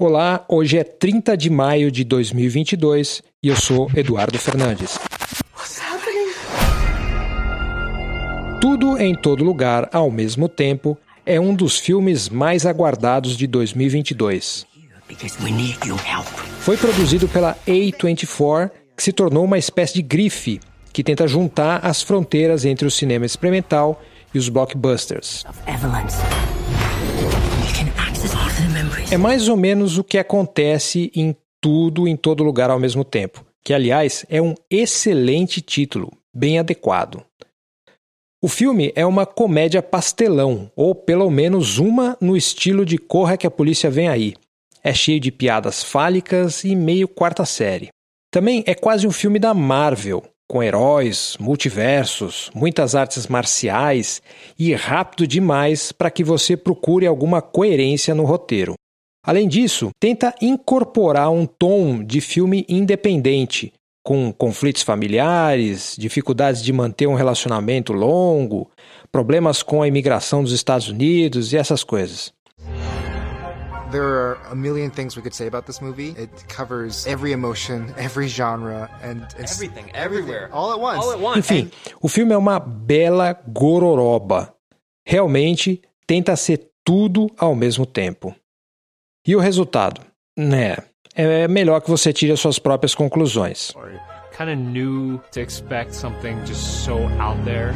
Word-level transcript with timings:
Olá, 0.00 0.44
hoje 0.48 0.78
é 0.78 0.84
30 0.84 1.36
de 1.36 1.50
maio 1.50 1.90
de 1.90 2.04
2022 2.04 3.20
e 3.42 3.48
eu 3.48 3.56
sou 3.56 3.90
Eduardo 3.96 4.38
Fernandes. 4.38 4.96
Tudo 8.60 8.96
em 8.96 9.12
todo 9.12 9.42
lugar 9.42 9.88
ao 9.92 10.08
mesmo 10.08 10.48
tempo 10.48 10.96
é 11.26 11.40
um 11.40 11.52
dos 11.52 11.80
filmes 11.80 12.28
mais 12.28 12.64
aguardados 12.64 13.36
de 13.36 13.48
2022. 13.48 14.64
Foi 16.60 16.76
produzido 16.76 17.26
pela 17.26 17.56
A24, 17.66 18.70
que 18.96 19.02
se 19.02 19.12
tornou 19.12 19.44
uma 19.44 19.58
espécie 19.58 19.94
de 19.94 20.02
grife 20.02 20.60
que 20.92 21.02
tenta 21.02 21.26
juntar 21.26 21.84
as 21.84 22.02
fronteiras 22.02 22.64
entre 22.64 22.86
o 22.86 22.90
cinema 22.90 23.26
experimental 23.26 24.00
e 24.32 24.38
os 24.38 24.48
blockbusters. 24.48 25.44
É 29.10 29.16
mais 29.16 29.48
ou 29.48 29.56
menos 29.56 29.98
o 29.98 30.04
que 30.04 30.18
acontece 30.18 31.10
em 31.14 31.34
tudo, 31.60 32.06
em 32.06 32.16
todo 32.16 32.44
lugar 32.44 32.70
ao 32.70 32.78
mesmo 32.78 33.04
tempo, 33.04 33.44
que 33.64 33.72
aliás 33.72 34.24
é 34.28 34.40
um 34.40 34.54
excelente 34.70 35.60
título, 35.60 36.12
bem 36.34 36.58
adequado. 36.58 37.24
O 38.40 38.48
filme 38.48 38.92
é 38.94 39.04
uma 39.04 39.26
comédia 39.26 39.82
pastelão, 39.82 40.70
ou 40.76 40.94
pelo 40.94 41.28
menos 41.30 41.78
uma 41.78 42.16
no 42.20 42.36
estilo 42.36 42.86
de 42.86 42.96
Corra 42.96 43.36
que 43.36 43.46
a 43.46 43.50
polícia 43.50 43.90
vem 43.90 44.08
aí. 44.08 44.34
É 44.84 44.94
cheio 44.94 45.18
de 45.18 45.32
piadas 45.32 45.82
fálicas 45.82 46.62
e 46.62 46.76
meio 46.76 47.08
quarta 47.08 47.44
série. 47.44 47.88
Também 48.30 48.62
é 48.66 48.74
quase 48.74 49.06
um 49.06 49.10
filme 49.10 49.38
da 49.38 49.52
Marvel, 49.52 50.22
com 50.48 50.62
heróis, 50.62 51.36
multiversos, 51.38 52.50
muitas 52.54 52.94
artes 52.94 53.26
marciais 53.26 54.22
e 54.58 54.74
rápido 54.74 55.26
demais 55.26 55.92
para 55.92 56.10
que 56.10 56.24
você 56.24 56.56
procure 56.56 57.06
alguma 57.06 57.42
coerência 57.42 58.14
no 58.14 58.24
roteiro. 58.24 58.72
Além 59.22 59.46
disso, 59.46 59.90
tenta 60.00 60.34
incorporar 60.40 61.30
um 61.30 61.44
tom 61.44 62.02
de 62.02 62.18
filme 62.22 62.64
independente, 62.66 63.74
com 64.02 64.32
conflitos 64.32 64.82
familiares, 64.82 65.94
dificuldades 65.98 66.62
de 66.62 66.72
manter 66.72 67.06
um 67.06 67.14
relacionamento 67.14 67.92
longo, 67.92 68.70
problemas 69.12 69.62
com 69.62 69.82
a 69.82 69.88
imigração 69.88 70.42
dos 70.42 70.52
Estados 70.52 70.88
Unidos 70.88 71.52
e 71.52 71.58
essas 71.58 71.84
coisas. 71.84 72.32
There 73.90 74.04
are 74.04 74.38
a 74.50 74.54
million 74.54 74.90
things 74.90 75.16
we 75.16 75.22
could 75.22 75.34
say 75.34 75.46
about 75.46 75.64
this 75.66 75.80
movie. 75.80 76.10
It 76.10 76.30
covers 76.48 77.06
every 77.06 77.32
emotion, 77.32 77.94
every 77.96 78.28
genre, 78.28 78.90
and 79.02 79.26
everything, 79.38 79.90
everywhere, 79.94 80.50
all 80.52 80.72
at 80.72 80.78
once. 80.78 81.02
All 81.02 81.12
at 81.12 81.18
once. 81.18 81.38
Enfim, 81.38 81.70
o 82.02 82.08
filme 82.08 82.34
é 82.34 82.36
uma 82.36 82.60
bela 82.60 83.32
gororoba. 83.48 84.54
Realmente 85.06 85.80
tenta 86.06 86.36
ser 86.36 86.70
tudo 86.84 87.28
ao 87.38 87.54
mesmo 87.54 87.86
tempo. 87.86 88.34
E 89.26 89.34
o 89.34 89.40
resultado? 89.40 90.02
Né, 90.36 90.76
é 91.14 91.48
melhor 91.48 91.80
que 91.80 91.90
você 91.90 92.12
tire 92.12 92.32
as 92.32 92.40
suas 92.40 92.58
próprias 92.58 92.94
conclusões. 92.94 93.72
Kind 94.36 94.50
of 94.50 94.56
new 94.56 95.18
to 95.32 95.40
expect 95.40 95.94
something 95.94 96.38
just 96.46 96.84
so 96.84 97.08
out 97.18 97.42
there. 97.44 97.74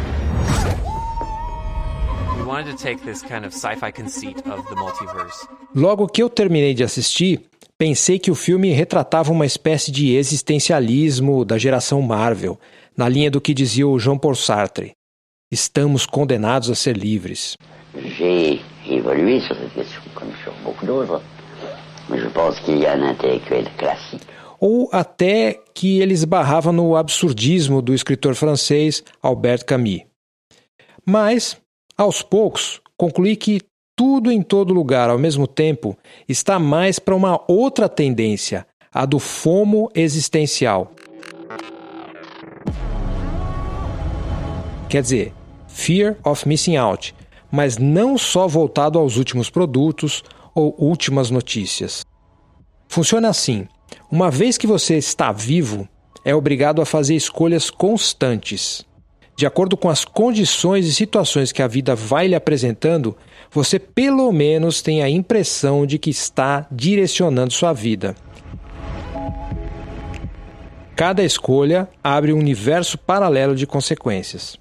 Logo 5.74 6.06
que 6.06 6.22
eu 6.22 6.28
terminei 6.28 6.74
de 6.74 6.84
assistir, 6.84 7.40
pensei 7.78 8.18
que 8.18 8.30
o 8.30 8.34
filme 8.34 8.70
retratava 8.70 9.30
uma 9.32 9.46
espécie 9.46 9.90
de 9.90 10.14
existencialismo 10.14 11.44
da 11.44 11.56
geração 11.56 12.02
Marvel, 12.02 12.58
na 12.96 13.08
linha 13.08 13.30
do 13.30 13.40
que 13.40 13.54
dizia 13.54 13.86
o 13.86 13.98
Jean 13.98 14.18
Paul 14.18 14.34
Sartre. 14.34 14.92
Estamos 15.50 16.06
condenados 16.06 16.70
a 16.70 16.74
ser 16.74 16.96
livres. 16.96 17.56
J'ai 17.94 18.60
évolué 18.88 19.40
sur 19.40 19.54
cette 19.56 19.74
question, 19.74 20.02
comme 20.14 20.32
sur 20.42 20.52
beaucoup 20.64 20.86
d'autres. 20.86 21.22
Je 22.10 22.28
pense 22.28 22.58
qu'il 22.60 22.78
y 22.78 22.86
a 22.86 22.94
un 22.94 23.02
intellectuel 23.02 23.68
classique. 23.76 24.22
Ou 24.60 24.88
até 24.92 25.60
que 25.74 26.00
ele 26.00 26.12
esbarrava 26.12 26.72
no 26.72 26.96
absurdismo 26.96 27.82
do 27.82 27.92
escritor 27.92 28.34
francês 28.34 29.02
Albert 29.22 29.64
Camus. 29.64 30.02
Mas, 31.04 31.60
aos 31.96 32.22
poucos, 32.22 32.80
concluí 32.96 33.36
que 33.36 33.60
tudo 33.96 34.32
em 34.32 34.42
todo 34.42 34.72
lugar 34.72 35.10
ao 35.10 35.18
mesmo 35.18 35.46
tempo 35.46 35.96
está 36.28 36.58
mais 36.58 36.98
para 36.98 37.14
uma 37.14 37.40
outra 37.46 37.88
tendência, 37.88 38.66
a 38.92 39.06
do 39.06 39.18
fomo 39.18 39.90
existencial. 39.94 40.92
Quer 44.88 45.02
dizer, 45.02 45.32
fear 45.66 46.16
of 46.24 46.46
missing 46.46 46.76
out, 46.76 47.14
mas 47.50 47.78
não 47.78 48.18
só 48.18 48.46
voltado 48.46 48.98
aos 48.98 49.16
últimos 49.16 49.48
produtos 49.48 50.22
ou 50.54 50.74
últimas 50.78 51.30
notícias. 51.30 52.04
Funciona 52.88 53.28
assim: 53.28 53.66
uma 54.10 54.30
vez 54.30 54.58
que 54.58 54.66
você 54.66 54.96
está 54.96 55.32
vivo, 55.32 55.88
é 56.24 56.34
obrigado 56.34 56.82
a 56.82 56.86
fazer 56.86 57.14
escolhas 57.14 57.70
constantes. 57.70 58.84
De 59.42 59.46
acordo 59.46 59.76
com 59.76 59.88
as 59.88 60.04
condições 60.04 60.86
e 60.86 60.94
situações 60.94 61.50
que 61.50 61.62
a 61.62 61.66
vida 61.66 61.96
vai 61.96 62.28
lhe 62.28 62.34
apresentando, 62.36 63.16
você 63.50 63.76
pelo 63.76 64.30
menos 64.30 64.80
tem 64.80 65.02
a 65.02 65.10
impressão 65.10 65.84
de 65.84 65.98
que 65.98 66.10
está 66.10 66.64
direcionando 66.70 67.52
sua 67.52 67.72
vida. 67.72 68.14
Cada 70.94 71.24
escolha 71.24 71.88
abre 72.04 72.32
um 72.32 72.38
universo 72.38 72.96
paralelo 72.96 73.56
de 73.56 73.66
consequências. 73.66 74.56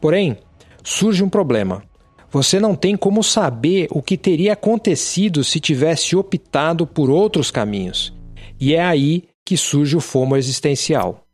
Porém, 0.00 0.38
surge 0.82 1.22
um 1.22 1.28
problema. 1.28 1.82
Você 2.30 2.58
não 2.58 2.74
tem 2.74 2.96
como 2.96 3.22
saber 3.22 3.86
o 3.90 4.00
que 4.00 4.16
teria 4.16 4.54
acontecido 4.54 5.44
se 5.44 5.60
tivesse 5.60 6.16
optado 6.16 6.86
por 6.86 7.10
outros 7.10 7.50
caminhos. 7.50 8.14
E 8.58 8.74
é 8.74 8.82
aí 8.82 9.24
que 9.44 9.58
surge 9.58 9.94
o 9.94 10.00
fomo 10.00 10.38
existencial. 10.38 11.25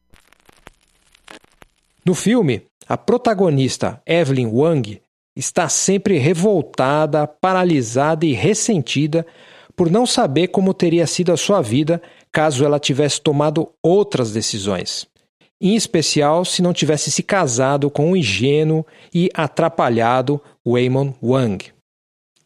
No 2.05 2.15
filme, 2.15 2.63
a 2.89 2.97
protagonista 2.97 4.01
Evelyn 4.07 4.47
Wang 4.47 5.01
está 5.37 5.69
sempre 5.69 6.19
revoltada, 6.19 7.27
paralisada 7.27 8.27
e 8.27 8.33
ressentida 8.33 9.27
por 9.75 9.91
não 9.91 10.07
saber 10.07 10.49
como 10.49 10.75
teria 10.75 11.07
sido 11.07 11.33
a 11.33 11.37
sua 11.37 11.63
vida 11.63 12.03
caso 12.31 12.65
ela 12.65 12.79
tivesse 12.79 13.21
tomado 13.21 13.71
outras 13.83 14.33
decisões 14.33 15.11
em 15.63 15.77
especial 15.77 16.45
se 16.45 16.61
não 16.61 16.73
tivesse 16.73 17.09
se 17.09 17.23
casado 17.23 17.89
com 17.89 18.11
o 18.11 18.17
ingênuo 18.17 18.85
e 19.15 19.31
atrapalhado 19.33 20.43
Waymon 20.67 21.15
Wang. 21.23 21.73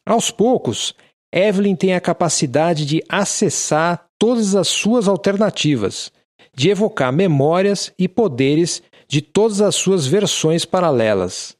Aos 0.05 0.31
poucos, 0.31 0.95
Evelyn 1.33 1.75
tem 1.75 1.95
a 1.95 2.01
capacidade 2.01 2.85
de 2.85 3.03
acessar 3.09 4.05
todas 4.19 4.55
as 4.55 4.69
suas 4.69 5.09
alternativas, 5.09 6.13
de 6.55 6.69
evocar 6.69 7.11
memórias 7.11 7.91
e 7.99 8.07
poderes 8.07 8.83
de 9.09 9.21
todas 9.23 9.61
as 9.61 9.75
suas 9.75 10.07
versões 10.07 10.65
paralelas. 10.65 11.57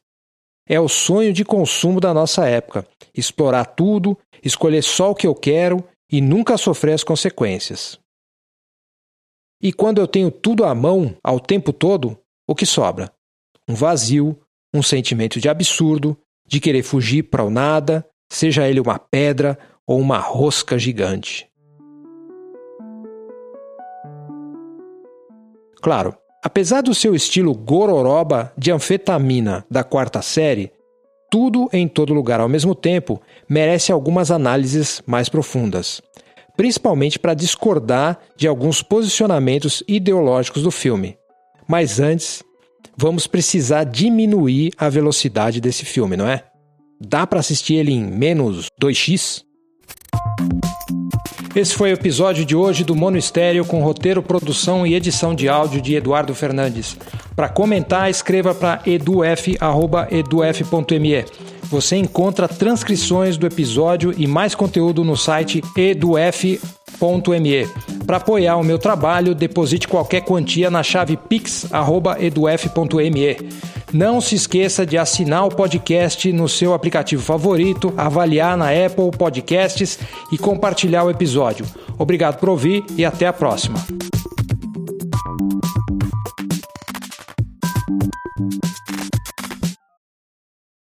É 0.67 0.79
o 0.79 0.89
sonho 0.89 1.31
de 1.31 1.45
consumo 1.45 1.99
da 1.99 2.13
nossa 2.13 2.47
época: 2.47 2.85
explorar 3.13 3.65
tudo, 3.65 4.17
escolher 4.43 4.83
só 4.83 5.11
o 5.11 5.15
que 5.15 5.25
eu 5.25 5.33
quero 5.33 5.83
e 6.11 6.21
nunca 6.21 6.57
sofrer 6.57 6.93
as 6.93 7.03
consequências. 7.03 7.99
E 9.61 9.73
quando 9.73 9.99
eu 9.99 10.07
tenho 10.07 10.29
tudo 10.29 10.63
à 10.65 10.75
mão, 10.75 11.15
ao 11.23 11.39
tempo 11.39 11.73
todo, 11.73 12.17
o 12.47 12.53
que 12.53 12.65
sobra? 12.65 13.11
Um 13.67 13.73
vazio, 13.73 14.39
um 14.73 14.83
sentimento 14.83 15.39
de 15.39 15.49
absurdo, 15.49 16.17
de 16.47 16.59
querer 16.59 16.83
fugir 16.83 17.23
para 17.23 17.43
o 17.43 17.49
nada, 17.49 18.07
seja 18.31 18.67
ele 18.67 18.79
uma 18.79 18.99
pedra 18.99 19.57
ou 19.85 19.99
uma 19.99 20.19
rosca 20.19 20.77
gigante. 20.77 21.49
Claro, 25.81 26.17
apesar 26.43 26.81
do 26.81 26.93
seu 26.93 27.15
estilo 27.15 27.53
gororoba 27.53 28.51
de 28.57 28.71
anfetamina 28.71 29.65
da 29.69 29.83
quarta 29.83 30.21
série, 30.21 30.71
tudo 31.29 31.69
em 31.73 31.87
todo 31.87 32.13
lugar 32.13 32.39
ao 32.39 32.49
mesmo 32.49 32.73
tempo 32.73 33.21
merece 33.49 33.91
algumas 33.91 34.31
análises 34.31 35.01
mais 35.05 35.29
profundas 35.29 36.01
principalmente 36.57 37.19
para 37.19 37.35
discordar 37.35 38.19
de 38.35 38.47
alguns 38.47 38.81
posicionamentos 38.81 39.83
ideológicos 39.87 40.63
do 40.63 40.71
filme. 40.71 41.15
Mas 41.67 41.99
antes, 41.99 42.43
vamos 42.97 43.27
precisar 43.27 43.83
diminuir 43.83 44.73
a 44.75 44.89
velocidade 44.89 45.61
desse 45.61 45.85
filme, 45.85 46.17
não 46.17 46.27
é? 46.27 46.43
Dá 46.99 47.27
para 47.27 47.39
assistir 47.39 47.75
ele 47.75 47.93
em 47.93 48.03
menos 48.03 48.65
2x? 48.81 49.43
Esse 51.57 51.73
foi 51.73 51.89
o 51.89 51.93
episódio 51.95 52.45
de 52.45 52.55
hoje 52.55 52.83
do 52.83 52.95
Mono 52.95 53.17
Estéreo 53.17 53.65
com 53.65 53.81
roteiro, 53.81 54.21
produção 54.21 54.85
e 54.85 54.93
edição 54.93 55.33
de 55.33 55.49
áudio 55.49 55.81
de 55.81 55.95
Eduardo 55.95 56.35
Fernandes. 56.35 56.95
Para 57.35 57.49
comentar, 57.49 58.11
escreva 58.11 58.53
para 58.53 58.79
eduf.eduf.me. 58.85 59.65
Você 61.63 61.95
encontra 61.95 62.47
transcrições 62.47 63.37
do 63.37 63.47
episódio 63.47 64.13
e 64.15 64.27
mais 64.27 64.53
conteúdo 64.53 65.03
no 65.03 65.17
site 65.17 65.63
eduf.me. 65.75 66.59
Para 68.05 68.17
apoiar 68.17 68.57
o 68.57 68.63
meu 68.63 68.77
trabalho, 68.77 69.33
deposite 69.33 69.87
qualquer 69.87 70.21
quantia 70.21 70.69
na 70.69 70.83
chave 70.83 71.17
pix.eduf.me. 71.17 71.67
Não 73.97 74.21
se 74.21 74.35
esqueça 74.35 74.85
de 74.85 74.95
assinar 74.95 75.47
o 75.47 75.49
podcast 75.49 76.31
no 76.31 76.47
seu 76.47 76.75
aplicativo 76.75 77.23
favorito, 77.23 77.91
avaliar 77.97 78.55
na 78.55 78.67
Apple 78.69 79.09
Podcasts 79.17 79.97
e 80.31 80.37
compartilhar 80.37 81.03
o 81.03 81.09
episódio. 81.09 81.65
Obrigado 81.97 82.37
por 82.37 82.49
ouvir 82.49 82.85
e 82.95 83.03
até 83.03 83.25
a 83.25 83.33
próxima. 83.33 83.96